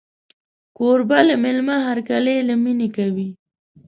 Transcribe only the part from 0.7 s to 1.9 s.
کوربه د مېلمه